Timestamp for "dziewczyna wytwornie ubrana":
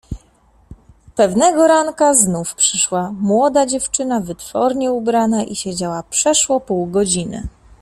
3.65-5.43